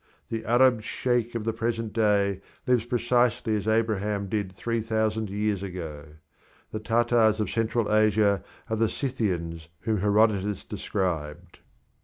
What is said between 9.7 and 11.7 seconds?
whom Herodotus described.